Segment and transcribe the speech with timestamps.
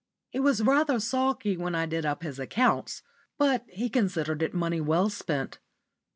[0.31, 3.03] He was rather sulky when I did up his accounts,
[3.37, 5.59] but he considered it money well spent.